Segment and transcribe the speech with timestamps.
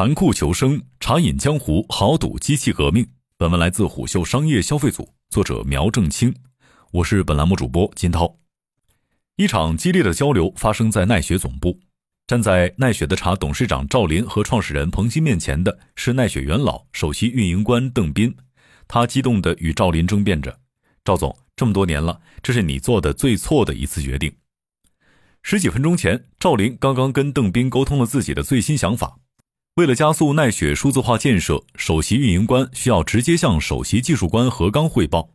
[0.00, 3.06] 残酷求生，茶饮江湖，豪赌机器革命。
[3.36, 6.34] 本文来自虎嗅商业消费组，作者苗正清。
[6.90, 8.34] 我是本栏目主播金涛。
[9.36, 11.78] 一场激烈的交流发生在奈雪总部。
[12.26, 18.34] 站在奈雪的茶董事长赵林和创始人彭鑫面前的是奈雪元老、首席运营官邓斌。
[18.88, 20.58] 他激动地与赵林争辩着
[21.04, 24.32] ：“赵总，这么多年了，这是你做的最错的一次决定。”
[25.44, 29.18] 十几分钟前，赵林刚刚跟邓斌沟通了自己的最新想法。
[29.80, 35.30] 为了加速奈雪数字化建设，首席运营官需要直接向首席技术官何刚汇报。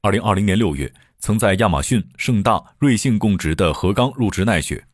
[0.00, 4.84] 二零二零年六月，曾在亚马逊、盛大、瑞幸供职的何刚入职奈雪。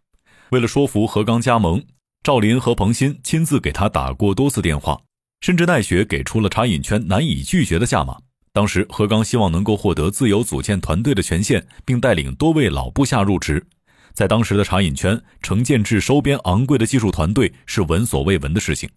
[0.50, 1.82] 为了说服何刚加盟，
[2.22, 5.00] 赵林和彭鑫亲自给他打过多次电话，
[5.40, 8.18] 甚至奈雪给出了茶饮圈难以拒绝的价码。
[8.52, 13.66] 当时何刚希望能够获得自由组建团队的权限，并带领多位老部下入职。
[14.16, 18.88] 在当时的茶饮圈，成建制收编昂贵的技术团队是闻所未闻的事情。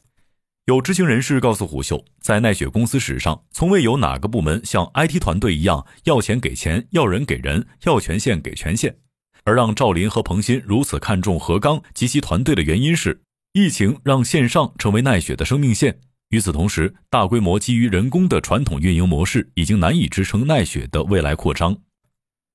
[0.67, 8.95] 有知情人士告诉虎嗅，在奈雪公司史上，从未有哪个部门像 IT 团队一样要钱给钱，要人给人，要权限给权限。
[9.43, 15.99] 而让赵林和彭鑫如此看重何刚及其团队的原因是，疫情让线上成为奈雪的生命线。
[16.29, 21.75] 与此同时，大规模基于人工的传统运营模式已经难以支撑奈雪的未来扩张。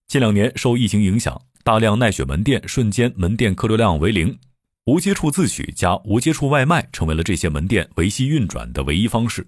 [0.08, 1.42] 近两年受疫情影响。
[1.64, 4.38] 大量奈雪门店瞬间门店客流量为零，
[4.84, 9.46] 无接触自取加无接触外卖成为了这些门店维系运转的唯一方式。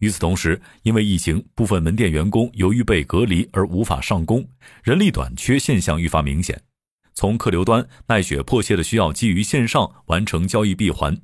[0.00, 4.44] 与此同时，因为疫情，部分门店员工由于被隔离而无法上工，
[4.82, 6.60] 人力短缺现象愈发明显。
[7.14, 11.14] 从客流端，奈雪迫切的需要基于线上完成交易闭环；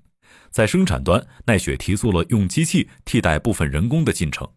[0.53, 4.49] 在生产端，奈雪提速了用机器替代部分人工的进程。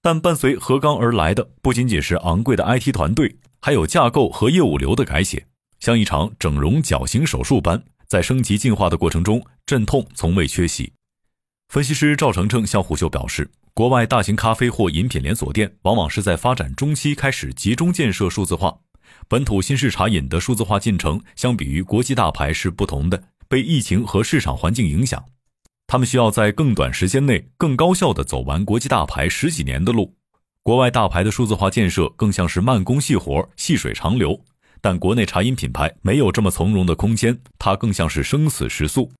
[0.00, 3.36] 但伴随何刚而来的不仅仅是昂贵的 IT 团队。
[3.60, 5.46] 还有架构和业务流的改写，
[5.80, 10.92] 像一场整容矫形手术般，在升级进化的过程中，阵痛从未缺席。
[11.68, 18.78] 分析师赵成成向虎嗅表示，国外大型咖啡或饮品连锁店往往是在发展中期开始集中建设数字化，
[19.28, 25.24] 本土新式茶饮的数字化进程相比于国际大牌是不同的，被疫情和市场环境影响，
[25.86, 30.14] 他们需要在更短时间内更高效地走完国际大牌十几年的路。
[30.68, 34.38] 国外大牌的数字化建设更像是慢工细活、细水长流，
[34.82, 39.10] 但国内茶饮品牌没有这么从容的空间，它更像是生死时速。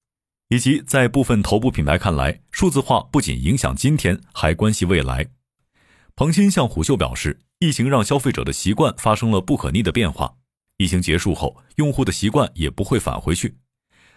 [0.51, 5.27] 以及在部分头部品牌看来，数字化不仅影响今天，还关系未来。
[6.15, 10.35] 彭鑫向虎嗅表示，疫情让消费者的习惯发生了不可逆的变化，
[10.77, 13.57] 疫情结束后，用户的习惯也不会返回去。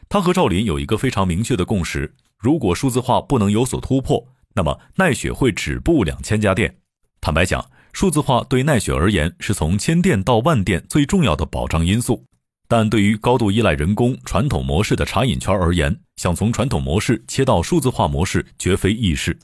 [0.09, 6.75] 他和赵林有一个非常明确的共识：如果数字化不能有所突破，那么奈雪会止步两千家店。
[7.24, 12.26] 坦白讲，数字化对奈雪而言是从千店到万店最重要的保障因素，
[12.68, 19.38] 但对于高度依赖人工传统模式的茶饮圈而言，想从传统模式切到数字化模式绝非易事。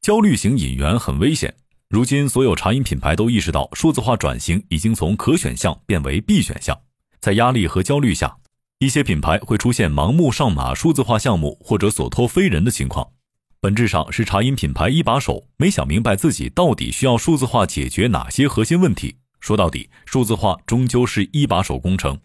[0.00, 1.54] 焦虑型引援很危险。
[1.88, 6.76] 如今，所有茶饮品牌都意识到，数字化转型已经从可选项变为必选项。
[7.20, 8.38] 在压力和焦虑下，
[8.80, 13.12] 一些品牌会出现盲目上马数字化项目或者所托非人的情况。
[13.62, 19.16] 本质上是茶饮品牌一把手没想明白自己到底需要数字化解决哪些核心问题。
[19.38, 22.18] 说到底，数字化终究是一把手工程。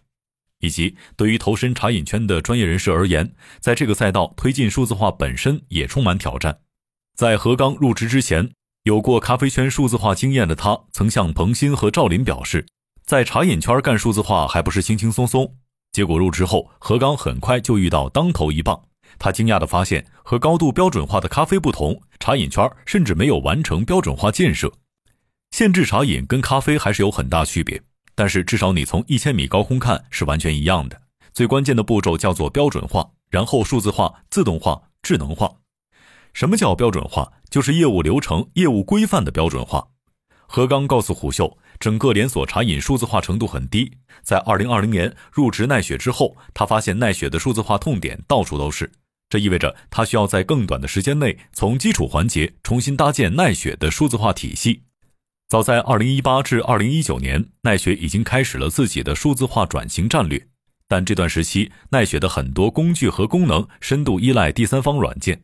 [0.60, 6.60] 以及对于投身茶饮圈的专业人士而言，在这个赛道推进数字化本身也充满挑战。
[7.14, 8.50] 在何刚入职之前，
[8.84, 12.66] 有过咖啡圈数字化经验的他，曾向彭鑫和赵林表示，
[13.04, 15.54] 在茶饮圈干数字化还不是轻轻松松。
[15.92, 18.84] 结果入职后，何刚很快就遇到当头一棒。
[19.18, 24.72] 他惊讶地发现，和高度标准化的咖啡不同，茶饮圈甚至没有完成标准化建设。
[25.50, 27.80] 限制茶饮跟咖啡还是有很大区别，
[28.14, 31.00] 但是至少你从一千米高空看是完全一样的。
[31.32, 35.50] 最关键的步骤叫做标准化，然后数字化、自动化、智能化。
[36.32, 37.32] 什么叫标准化？
[37.48, 39.88] 就是业务流程、业务规范的标准化。
[40.48, 43.98] 何刚告诉虎嗅，整个连锁茶饮数字化程度很低。
[44.22, 48.90] 在二零二零年入职奈雪之后，他发现奈雪的数字化痛点到处都是。
[49.28, 54.82] 这意味着它需要在更短的时间内，从基础环节重新搭建奈雪的数字化体系。
[55.48, 60.46] 早在2018至2019年，奈雪已经开始了自己的数字化转型战略，
[60.88, 65.42] 但这段时期，奈雪的很多工具和功能深度依赖第三方软件。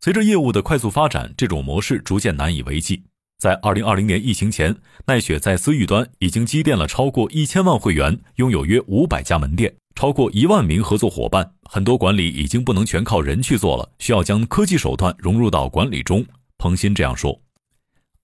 [0.00, 3.04] 随着业务的快速发展，这种模式逐渐难以为继。
[3.38, 4.76] 在2020年疫情前，
[5.06, 9.74] 奈雪在私域端已经积淀了超过一千万会员，拥有约五百家门店。
[10.02, 16.26] 超过一万名合作伙伴，很多管理已经不能全靠人去做了，需要将科技手段融入到管理中。
[16.58, 17.40] 彭鑫这样说。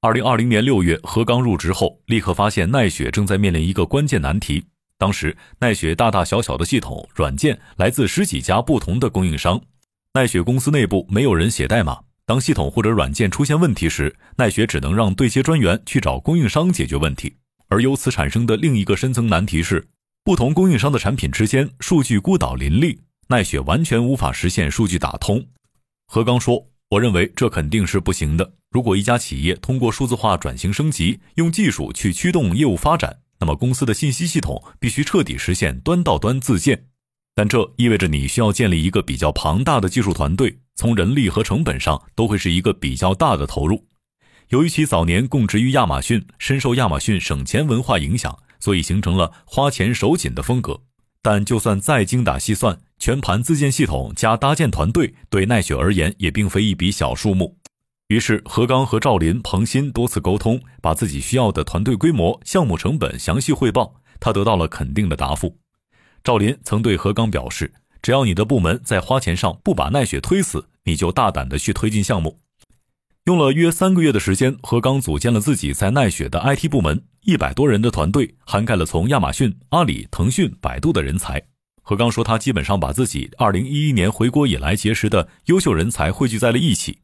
[0.01, 4.65] 二零二零年六月，何刚入职后，立刻发现奈雪正在面临一个关键难题。
[4.99, 9.63] 当时，奈雪大大小小的系统软件来自十几家不同的供应商，
[10.15, 17.37] 奈雪公司内部没有人写代码，当系统或者软件出现问题时，奈雪只能让对接专员去找供应商解决问题。
[17.69, 19.87] 而由此产生的另一个深层难题是，
[20.29, 25.43] 不同供应商的产品之间数据孤岛林立，奈雪完全无法实现数据打通。
[26.07, 28.53] 何刚说：“我认为这肯定是不行的。
[28.71, 36.85] 如果一家企业通过数字化转型升级，用技术去驱动业务发展，那么公司的信息系统必须彻底实现端到端自建。”
[37.35, 43.87] 但这意味着你需要建立一个比较庞大的技术团队，从人力和成本上都会是一个比较大的投入。
[44.51, 50.81] 由于其早年供职于亚马逊，深受亚马逊省钱文化影响，所以形成了花钱手紧的风格。
[51.21, 57.59] 但就算再精打细算，全盘自建系统加搭建团队，对奈雪而言也并非一笔小数目。
[58.07, 65.59] 于是何刚和赵林、彭鑫多次沟通，把自己需要的团队规模、项目成本详细汇报，他得到了肯定的答复。
[66.25, 72.39] 赵林曾对何刚表示：“只要你的部门在花钱上不把奈雪推死，你就大胆的去推进项目。”
[73.27, 81.43] 用了约三个月的时间，何刚组建了自己在奈雪的 IT 部门，一百多人的团队，涵盖了从亚马逊、阿里、腾讯、百度的人才。
[81.83, 87.01] 何刚说，他基本上把自己2011年回国以来结识的优秀人才汇聚在了一起。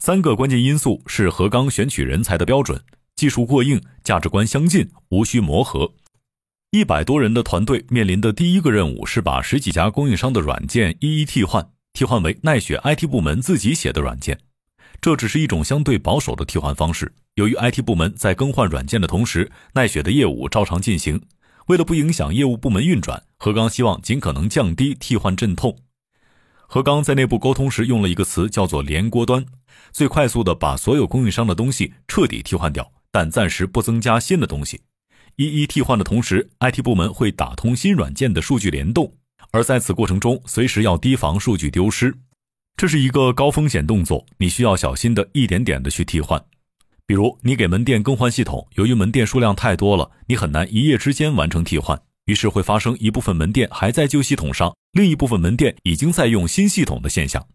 [0.00, 2.82] 三个关键因素是何刚选取人才的标准：
[3.14, 5.92] 技术过硬、价值观相近、无需磨合。
[6.72, 14.40] 一百多人的团队面临的第一个任务是把十几家供应商的软件一一替换，替换为奈雪 IT 部门自己写的软件。
[15.00, 17.12] 这只是一种相对保守的替换方式。
[17.34, 21.20] 由于 IT 部门在更换软件的同时，奈雪的业务照常进行。
[21.66, 25.76] 为了不影响业务部门运转，何刚希望尽可能降低替换阵痛。
[26.66, 29.44] 何刚在内部沟通时用了一个词，叫做“连锅端”，
[29.92, 34.80] 最快速的把所有供应商的东西彻底替换掉，但暂时不增加新的东西。
[35.36, 39.12] 一一替换的同时，IT 部门会打通新软件的数据联动，
[39.52, 42.14] 而在此过程中，随时要提防数据丢失。
[42.76, 46.42] 这是一个高风险动作，你需要小心的一点点的去替换。
[47.06, 57.46] 比如，你给门店更换系统，由于门店数量太多了，你很难一夜之间完成替换，于是会发生一部分门店还在旧系统上，另一部分门店已经在用新系统的现象。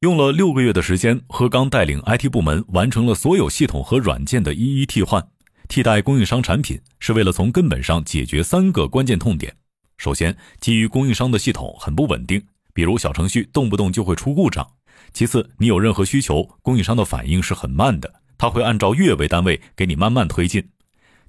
[0.00, 5.26] 用了六个月的时间，何刚带领 IT 部门完成了所有系统和软件的一一替换。
[5.66, 9.56] 替代供应商产品是为了从根本上解决三个关键痛点。
[9.96, 12.42] 首先，基于供应商的系统很不稳定，
[12.74, 14.68] 比如小程序动不动就会出故障。
[15.12, 20.68] 其次，你有任何需求，供应商的反应是很慢的，他会按照月为单位给你慢慢推进。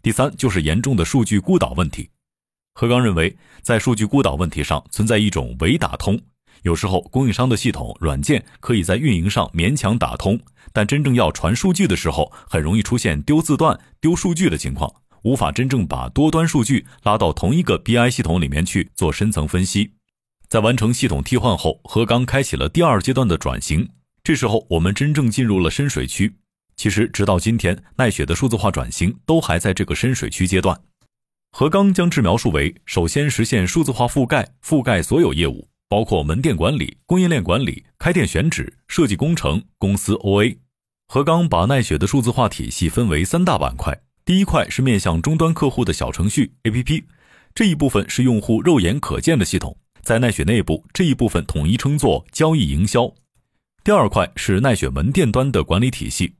[0.02, 2.10] 第三，就是严重的数据孤岛问题。
[2.74, 6.20] 何刚认为，在数据孤岛问题上存在一种伪打通。
[6.64, 10.40] 有时候，供应商的系统软件可以在运营上勉强打通，
[10.74, 14.92] 但真正要传数据的时候，很容易出现丢字段、丢数据的情况，
[15.24, 19.95] 无法真正把多端数据拉到同一个 BI 系统里面去做深层分析。
[20.48, 23.90] 在完成系统替换后，何刚开启了第二阶段的转型。
[24.24, 26.36] 这时候，我们真正进入了深水区。
[26.76, 30.80] 其实，直到今天，奈雪的数字化转型都还在这个深水区阶段。
[31.52, 35.70] 何刚将之描述为：首先实现数字化覆盖，覆盖所有业务。
[35.88, 40.58] 包括门店管理、供应链管理、开店选址、设计工程、公司 OA。
[41.08, 44.02] 何刚把奈雪的数字化体系分为三大板块。
[44.26, 47.04] 第一块是面向终端客户的小程序 APP，
[47.54, 53.14] 这一部分是用户肉眼可见的系统，在奈雪内部这一部分统一称作交易营销。
[53.84, 56.34] 第二块是奈雪门店端的管理体系，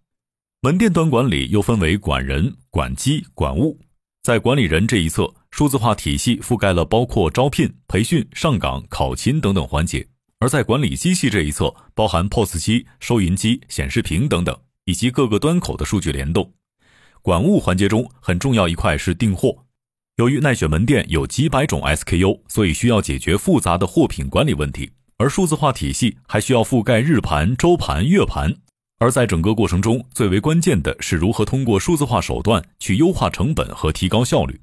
[0.62, 3.78] 门店端管理又分为管人、管机、管物。
[4.24, 5.34] 在管理人这一侧。
[5.52, 10.06] 数字化体系覆盖了包括招聘、培训、上岗、考勤等等环节，
[10.40, 14.54] 而在管理机器这一侧，包含 POS 机、收银机、显示屏等等，
[14.84, 16.52] 以及各个端口的数据联动。
[17.22, 19.65] 管物环节中很重要一块是订货。
[20.18, 28.56] 由于奈雪门店有几百种 SKU，所以需要解决复杂的货品管理问题，而数字化体系还需要覆盖日盘、周盘、月盘。
[28.98, 34.58] 而在整个过程中，最为关键的是如何通过数字化手段去优化成本和提高效率。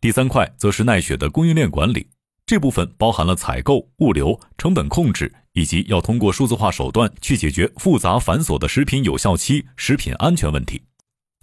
[0.00, 2.06] 第三块则是奈雪的供应链管理，
[2.46, 10.80] 这部分包含了采购、物流、成本控制，以及要通过数字化手段去解决复杂繁琐的食品有效期、食品安全问题。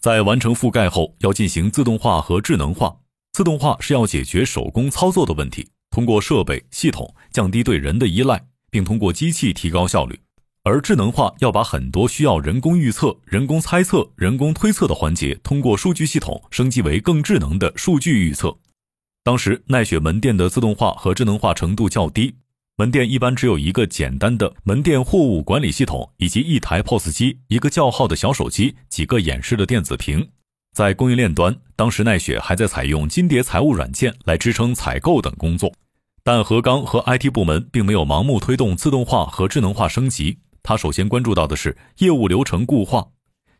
[0.01, 2.95] 在完成覆盖后，要进行自动化和智能化。
[3.35, 10.17] 自动化是要解决手工操作的问题，通过设备系统降低对人的依赖，并通过机器提高效率。
[10.63, 18.57] 而智能化要把很多需要人工预测、人工猜测、人工推测的环节，通过数据系统升级为更智能的数据预测。
[19.21, 22.35] 当时奈雪门店的自动化和智能化程度较低，
[22.77, 30.25] 门店一般只有一个简单的门店货物管理系统，以及一台 POS 机、一个叫号的小手机、几个演示的电子屏。
[30.75, 35.71] 在供应链端，当时奈雪还在采用金蝶财务软件来支撑采购等工作。
[36.21, 40.37] 但何刚和 IT 部门并没有盲目推动自动化和智能化升级。
[40.61, 43.07] 他首先关注到的是业务流程固化。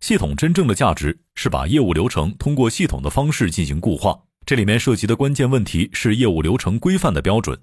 [0.02, 4.20] 系统真正的价值是把业务流程通过系统的方式进行固化。
[4.46, 7.58] 这里面涉及的关键问题是业务流程规范的标准。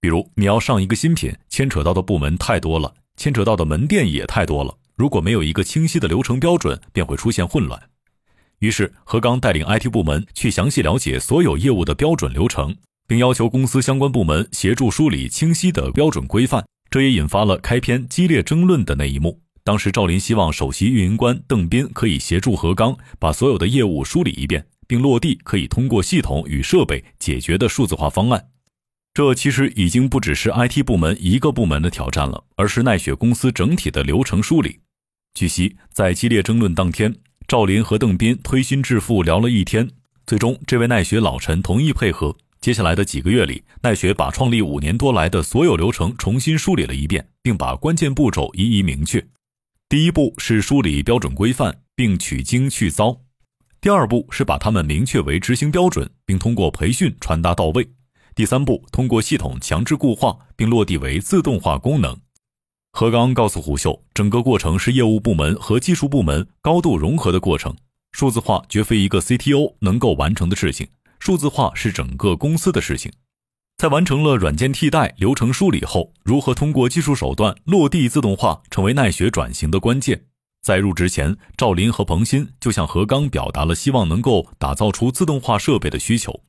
[0.00, 4.76] 比如，你要上一个新品，牵扯到的部门太多了，牵扯到的门店也太多了。
[4.96, 7.80] 如果没有一个清晰的流程标准，便会出现混乱。
[8.60, 12.76] 于是，何刚带领 IT 部门去详细了解所有业务的标准流程。
[13.08, 19.40] 并要求公司相关部门协助梳理清晰的标准规范，这也引发了开篇激烈争论的那一幕。
[19.64, 28.48] 当时赵林希望首席运营官邓斌可以协助何刚把所有的业务梳理一遍，并落地可以通过系统与设备解决的数字化方案。
[29.14, 34.80] 这其实已经不只是 IT 部门一个部门的挑战了，而是奈雪公司整体的流程梳理。
[35.32, 37.14] 据悉，在激烈争论当天，
[37.48, 39.88] 赵林和邓斌推心置腹聊了一天，
[40.26, 42.36] 最终这位奈雪老臣同意配合。
[42.60, 49.26] 接下来的几个月里，奈雪把创立五年多来的所有流程重新梳理了一遍，并把关键步骤一一明确。
[49.88, 53.22] 第一步是梳理标准规范，并取精去糟；
[53.80, 57.82] 第二步是把它们明确为执行标准，并通过培训传达到位；
[58.34, 62.14] 第三步通过系统强制固化，并落地为自动化功能。
[62.92, 67.76] 何刚告诉虎嗅，整个过程是业务部门和技术部门高度融合的过程，
[68.10, 70.88] 数字化绝非一个 CTO 能够完成的事情。
[71.20, 73.12] 数字化是整个公司的事情，
[73.76, 80.24] 在完成了软件替代、流程梳理后，如何通过技术手段落地自动化，成为奈雪转型的关键。
[80.60, 86.42] 在入职前，赵林和彭鑫就向何刚表达了希望能够打造出自动化设备的需求。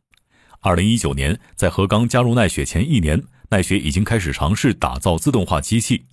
[0.61, 6.05] 二零一九年，在何刚加入奈雪前一年，奈雪已经开始尝试打造自动化机器。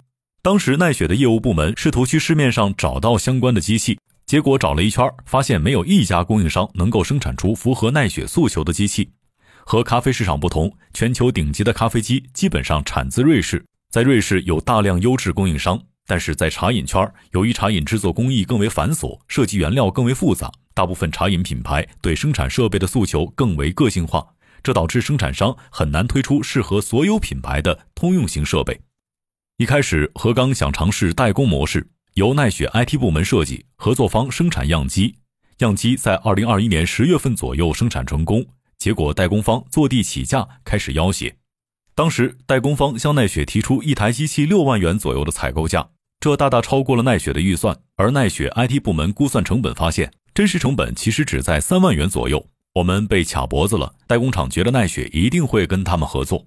[0.47, 3.99] 当时，奈雪的业务部门试图去市面上找到相关的机器。
[4.27, 9.11] 结果找了一圈，发现没有一家供应商能够生产出符合奈雪诉求的机器。
[9.65, 15.83] 和咖啡市场不同，全球顶级的咖啡机基本上产自瑞士，在瑞士有大量优质供应商。
[16.07, 24.25] 但是在茶饮圈，由于茶饮制作工艺更为繁琐，设计原料更为复杂，大部分茶饮品牌对生产设备的诉求更为个性化，
[24.63, 28.79] 这导致生产商很难推出适合所有品牌的通用型设备。
[29.59, 31.89] 一开始，何刚想尝试代工模式。
[32.13, 35.17] 由奈雪 IT 部门设计，合作方生产样机，
[35.61, 38.45] 样机在二零二一年十月份左右生产成功。
[38.77, 41.35] 结果代工方坐地起价，开始要挟。
[41.95, 45.89] 当时代工方向奈雪提出一台机器六万元左右的采购价，
[46.21, 47.75] 这大大超过了奈雪的预算。
[47.97, 52.47] 而奈雪 IT 部门估算成本发现，真实成本其实只在三万元左右。
[52.75, 53.95] 我们被卡脖子了。
[54.07, 56.47] 代工厂觉得奈雪一定会跟他们合作。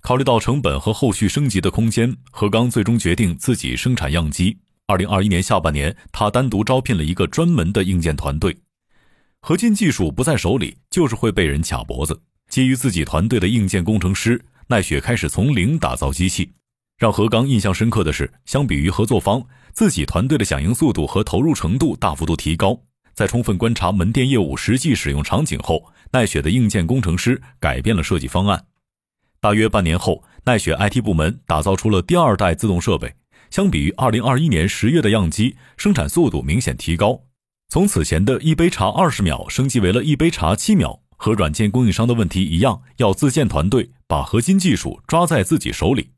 [0.00, 4.58] 考虑到成本和后续升级的空间，何刚最终决定自己生产样机。
[4.86, 8.56] 二零二一年下半年，他单独招聘了一个专门的硬件团队。
[9.40, 12.22] 核心技术不在手里，就是会被人卡脖子。
[12.48, 16.52] 基于自己团队的硬件工程师，奈雪开始从零打造机器。
[16.96, 22.80] 让何刚印象深刻的是，相比于合作方，自己团队的响应速度和投入程度大幅度提高。
[23.14, 28.64] 在充分观察门店业务实际使用场景后，奈雪的硬件工程师改变了设计方案。
[29.40, 33.14] 大约半年后，奈雪 IT 部门打造出了第二代自动设备。
[33.50, 37.22] 相比于二零二一年十月的样机，生产速度明显提高，
[37.68, 41.00] 从此前的一杯茶二十秒升级为了一杯茶七秒。
[41.20, 46.10] 和软件供应商的问题一样，要自建团队，把核心技术抓在自己手里。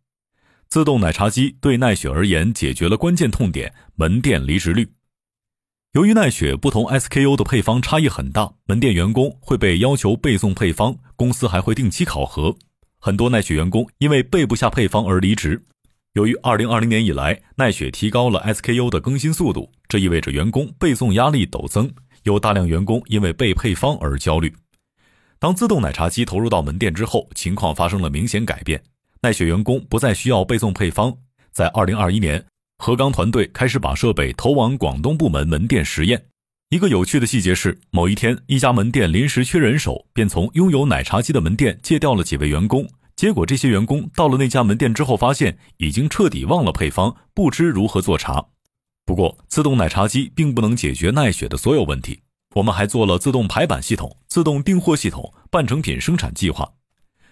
[0.68, 4.92] 自动奶茶机对奈雪而言解决了关键痛点——门店离职率。
[5.92, 12.56] 由于奈雪不同 SKU 的配方差异很大，门店员工会被要求背诵配方，公司还会定期考核。
[13.02, 15.62] 很多奈雪员工因为背不下配方而离职。
[16.12, 21.90] 由于二零二零年以来，奈雪提高了 SKU 的更新速度，这意味着员工背诵压力陡增，
[22.24, 24.54] 有大量员工因为背配方而焦虑。
[25.38, 28.82] 当自动奶茶机投入到门店之后，情况发生了明显改变，
[29.22, 31.16] 奈雪员工不再需要背诵配方。
[31.50, 32.44] 在二零二一年，
[32.76, 36.22] 何刚团队开始把设备投往广东部门门店实验。
[36.70, 42.88] 一个有趣的细节是，某一天，一家门店临时缺人手，便从拥有奶茶机的门店借调了几位员工。
[43.16, 48.46] 结果，这些员工到了那家门店之后，发现已经彻底忘了配方，不知如何做茶。
[49.04, 52.22] 不过，自动奶茶机并不能解决奈雪的所有问题。
[52.54, 56.70] 我们还做了自动排版系统、自动订货系统、半成品生产计划。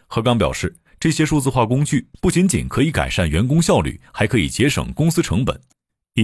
[0.09, 5.61] 何刚表示，这些数字化工具不仅仅可以改善员工效率，还可以节省公司成本。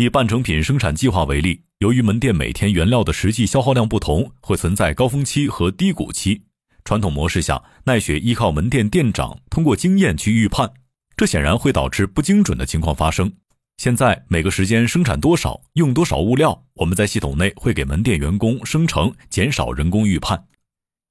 [0.00, 6.42] 以半成品生产计划为例，由于门店每天原料的实际消耗量不同，会存在高峰期和低谷期。
[6.84, 10.70] 传统模式下，奈雪依靠门店店长通过经验去预判，
[11.16, 13.32] 这显然会导致不精准的情况发生。
[13.76, 20.46] 现在每个时间生产多少，用多少物料，我们在系统内会给门店员工生成，减少人工预判。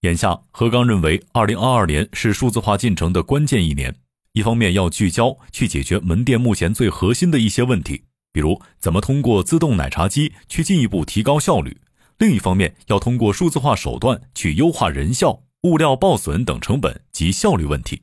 [0.02, 3.96] 眼下，何刚认为，二零二二年是数字化进程的关键一年。
[4.34, 11.72] 一方面要聚焦去解决门店目前最核心的一些问题，比如怎么通过自动奶茶机去进一步提高效率；
[12.18, 18.02] 另一方面要通过数字化手段去优化人效、物料报损等成本及效率问题。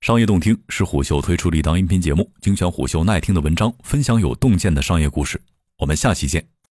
[0.00, 5.40] 商业洞听是虎嗅推出的一档音频节目，精选虎嗅耐听的文章，分享有洞见的商业故事。
[5.78, 6.55] 我们下期见。